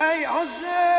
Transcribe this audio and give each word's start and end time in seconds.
أي 0.00 0.26
عزيز. 0.26 0.95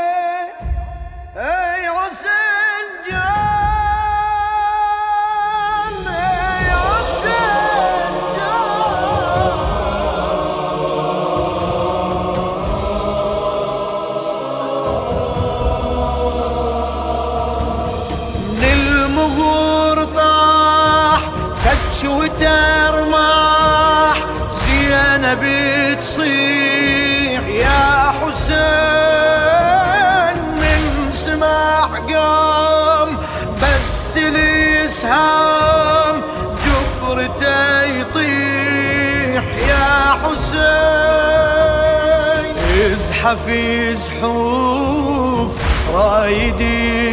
ازحف 43.27 43.47
يزحوف 43.47 45.51
رايد 45.93 46.61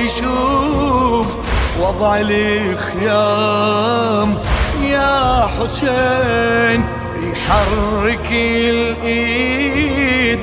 يشوف 0.06 1.36
وضع 1.80 2.16
الخيام 2.20 3.48
يا 4.82 5.48
حسين 5.58 6.84
يحرك 7.22 8.28
الإيد. 8.70 10.40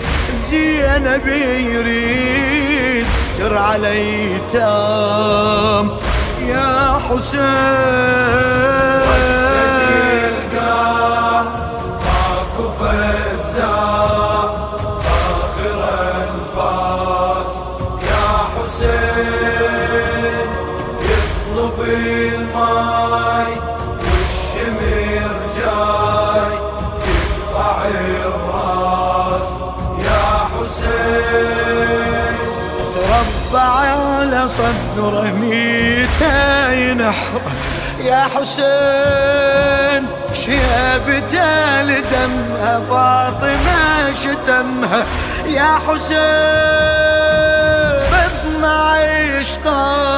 زينب 0.49 1.27
يريد 1.73 3.05
ترعى 3.37 3.75
الأيتام. 3.75 5.17
يا 6.47 6.99
حسين. 7.09 7.41
ماكو 12.03 12.65
فزاع. 12.79 14.30
الماي 22.51 23.53
والشمر 23.99 25.31
جاي 25.57 26.53
الراس. 28.25 29.49
يا 30.05 30.27
حسين 30.51 32.35
تربع 32.95 33.61
على 33.61 34.47
صدره 34.47 35.23
ميتين 35.39 36.97
نحر 36.97 37.41
يا 37.99 38.21
حسين 38.35 40.03
شيبته 40.33 41.81
لزمها 41.81 42.73
فاطمة 42.89 44.11
شتمها. 44.11 45.03
يا 45.45 45.79
حسين 45.87 46.11
باثنعش 48.11 49.51
طابرة 49.65 50.10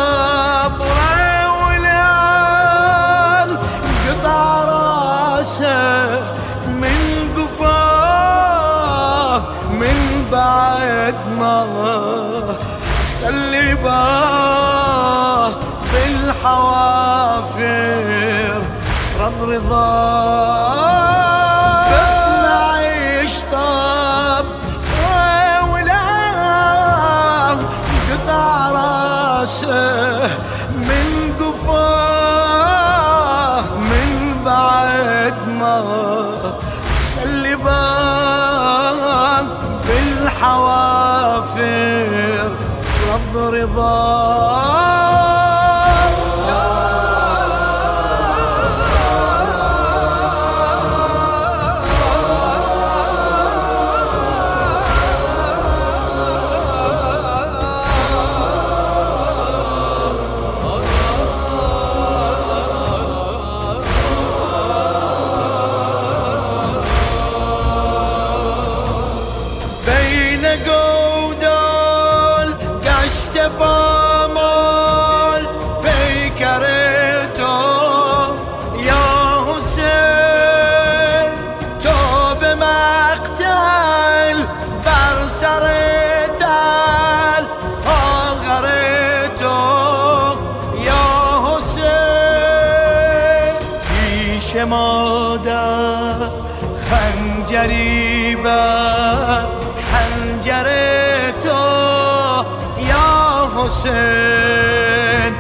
حسین 103.66 105.34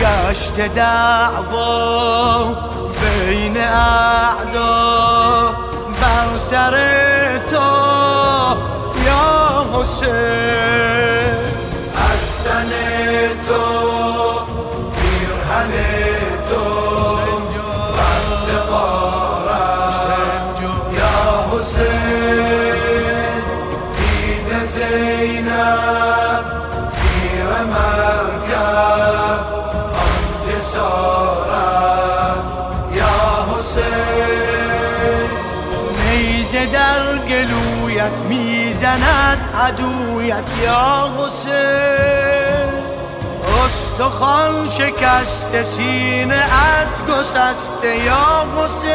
گشت 0.00 0.74
دعوا 0.74 2.44
بین 3.00 3.56
اعدا 3.56 5.46
بر 6.00 6.38
سر 6.38 6.74
تو 7.38 7.70
یا 9.06 9.66
حسین. 9.72 10.10
از 12.10 12.44
تن 12.44 12.70
تو 13.48 13.62
پیرهن 14.96 15.72
تو. 16.48 16.84
دید 23.96 24.64
زینب. 24.64 26.03
می‌زند 38.74 39.38
عدویت 39.60 40.44
یا 40.62 41.12
حسین. 41.18 42.72
استخوان 43.64 44.68
شکست 44.68 45.62
سینه 45.62 46.34
ات 46.44 47.10
گسسته 47.10 47.96
یا 47.96 48.46
حسین. 48.56 48.90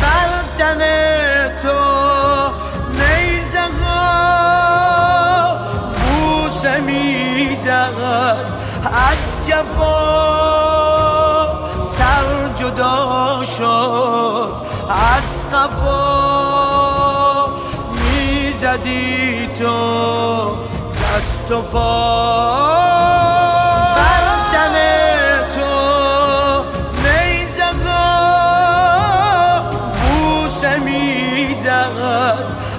بر 0.00 0.30
تن 0.58 0.80
تو 1.62 1.80
نیزه 2.92 3.60
ها 3.60 5.56
بوسه 5.94 6.80
می‌زد 6.80 8.46
از 8.82 9.48
جفا. 9.48 10.04
سر 11.82 12.48
جدا 12.56 13.44
شد 13.44 14.48
از 15.18 15.48
قفا. 15.48 16.43
می‌زدی 18.74 19.46
تو 19.46 20.56
دست 21.16 21.50
و 21.52 21.62
پا. 21.62 22.64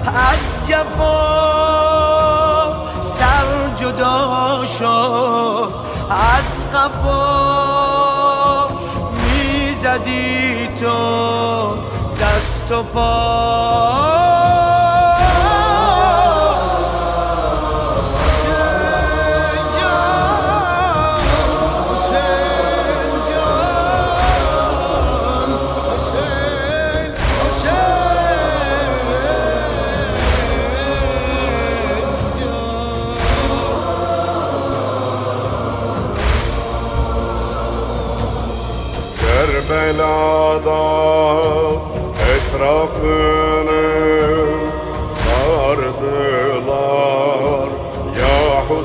از 0.06 0.68
جفا. 0.68 1.16
سر 3.02 3.74
جدا 3.76 4.64
شد 4.78 5.72
از 6.10 6.70
قفا. 6.70 8.06
می‌زدی 9.12 10.68
تو 10.80 11.76
دست 12.20 12.72
و 12.72 12.82
پا. 12.82 14.15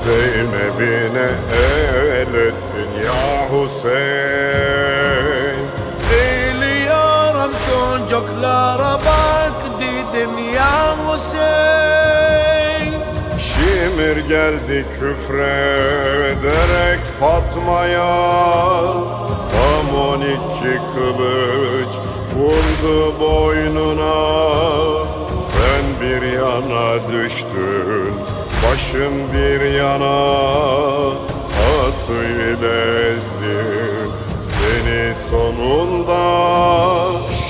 Zeynep'ine 0.00 1.28
el 2.12 2.34
ettin 2.34 2.90
ya 3.04 3.22
Hüseyin. 3.52 4.00
Biliyorum 6.10 7.52
çocuklara 7.66 8.92
bak 9.06 9.58
dedim 9.80 10.34
ya 10.54 10.96
Hüseyin. 11.06 13.00
Şimir 13.38 14.16
geldi 14.28 14.78
küfrederek 15.00 17.00
Fatma'ya. 17.20 18.16
Tam 19.52 19.86
on 20.00 20.20
iki 20.20 20.74
kılıç 20.94 21.92
vurdu 22.36 22.96
boynuna. 23.20 24.20
Sen 25.36 25.84
bir 26.00 26.22
yana 26.22 27.12
düştün 27.12 28.14
başın 28.66 29.32
bir 29.32 29.60
yana 29.60 30.20
Atı 31.86 32.24
ile 32.24 33.06
ezdi 33.06 33.64
seni 34.38 35.14
sonunda 35.14 36.22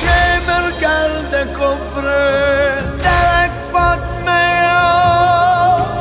Şemir 0.00 0.80
geldi 0.80 1.48
küfrederek 1.54 3.50
Fatma'ya. 3.72 4.86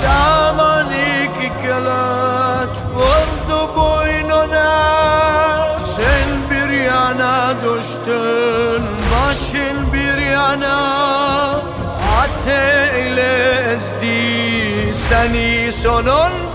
Daman 0.03 0.87
iki 1.23 1.49
kılıç 1.61 2.77
vurdu 2.95 3.59
boynuna. 3.77 4.69
Sen 5.95 6.27
bir 6.49 6.69
yana 6.77 7.53
düştün 7.63 8.81
başın 9.11 9.68
sono 15.71 16.48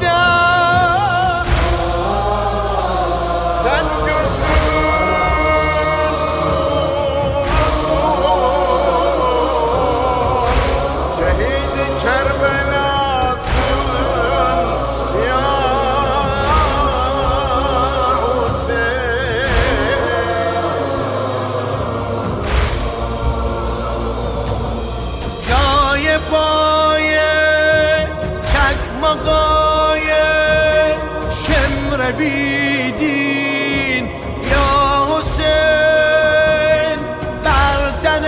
عبیدین 32.09 34.05
یا 34.51 35.09
حسین 35.11 36.99
بر 37.45 37.81
تن 38.03 38.27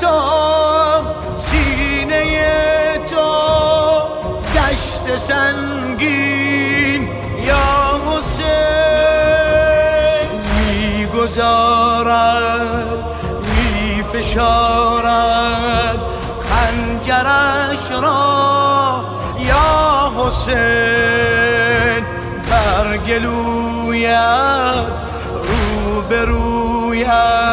تو 0.00 0.18
سینه 1.34 2.22
تو 3.10 3.30
گشت 4.54 5.16
سنگین 5.16 7.02
یا 7.46 8.00
حسین 8.06 8.48
می 10.56 11.06
گذارد 11.06 13.00
می 13.42 14.02
فشارد 14.12 15.98
خنجرش 16.50 17.90
را 17.90 18.34
حسین. 20.26 21.13
گلویت 23.06 24.98
روبرویت 25.46 27.43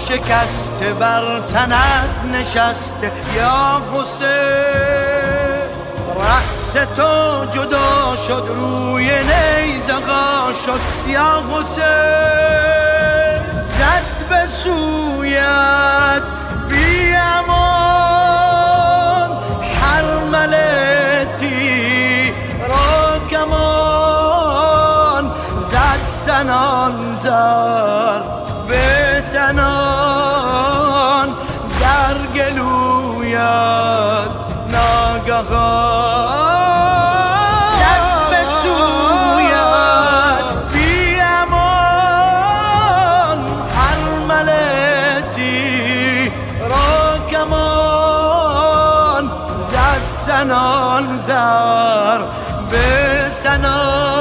شکسته 0.00 0.92
بر 0.92 1.40
تنت 1.40 2.24
نشسته 2.32 3.12
یا 3.36 3.82
حسین. 3.92 4.28
رأس 6.16 6.72
تو 6.72 7.44
جدا 7.50 8.16
شد 8.16 8.44
روی 8.48 9.10
نیزه 9.22 9.92
ها 9.92 10.52
شد 10.52 10.80
یا 11.06 11.42
حسین. 11.50 11.84
زد 13.58 14.06
به 14.28 14.46
سویت 14.46 16.22
بی 16.68 17.14
امان. 17.14 18.10
هر 19.82 20.04
ملتی 20.32 21.60
را 22.68 23.18
کمان. 23.30 25.24
زد 25.58 26.08
سنان 26.08 27.16
زر 27.16 27.99
سنان 50.40 51.18
زر 51.18 52.20
به 52.70 53.28
سنان 53.30 54.19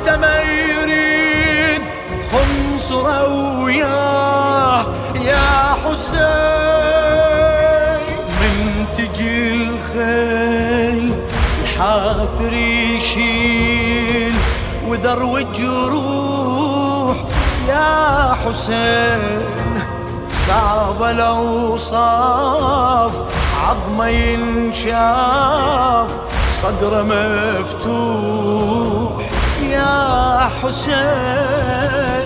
الخاتم 0.00 0.24
يريد 0.24 1.82
خنصر 2.32 3.06
وياه 3.62 4.84
يا 5.14 5.76
حسين. 5.84 6.20
من 8.40 8.56
تجي 8.96 9.36
الخيل 9.54 11.04
الحافر 11.62 12.52
يشيل. 12.52 14.34
وذروج 14.88 15.46
جروح 15.52 17.16
يا 17.68 18.36
حسين. 18.44 19.22
صعب 20.46 21.00
الأوصاف 21.02 23.14
عظمه 23.62 24.06
ينشاف. 24.06 26.10
صدره 26.62 27.02
مفتوح 27.02 28.99
حسين. 30.62 32.19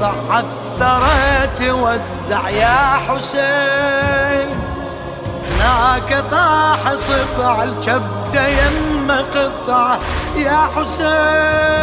تقطع 0.00 0.14
عالثرى 0.30 1.46
توزع 1.56 2.48
يا 2.48 2.78
حسين. 3.08 4.58
هناك 5.48 6.24
طاح 6.30 6.94
صبع 6.94 7.64
الكبدة 7.64 8.48
يم 8.48 9.10
قطع 9.34 9.98
يا 10.36 10.68
حسين. 10.76 11.77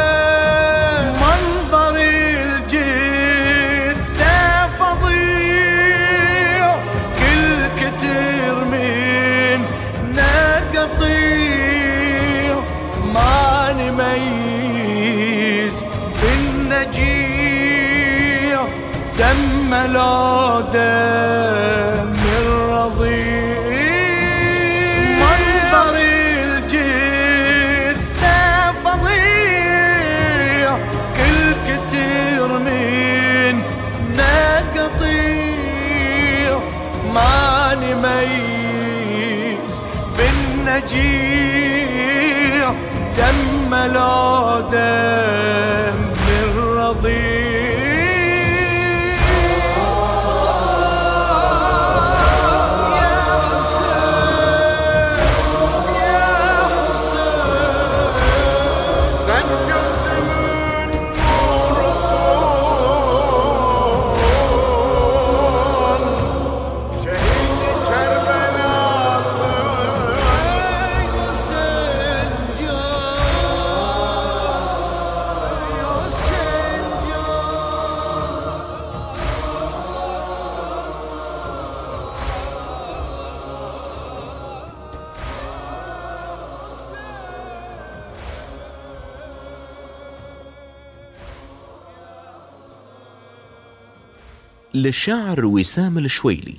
للشاعر 94.75 95.45
وسام 95.45 95.97
الشويلي 95.97 96.55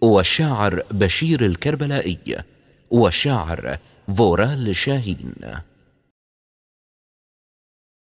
والشاعر 0.00 0.82
بشير 0.90 1.46
الكربلائي 1.46 2.18
والشاعر 2.90 3.78
فورال 4.16 4.76
شاهين 4.76 5.32